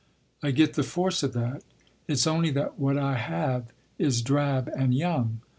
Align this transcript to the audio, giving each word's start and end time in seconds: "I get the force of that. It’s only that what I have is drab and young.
"I 0.41 0.49
get 0.49 0.73
the 0.73 0.81
force 0.81 1.21
of 1.21 1.33
that. 1.33 1.61
It’s 2.07 2.25
only 2.25 2.49
that 2.53 2.79
what 2.79 2.97
I 2.97 3.17
have 3.17 3.65
is 3.99 4.23
drab 4.23 4.67
and 4.75 4.95
young. 4.95 5.41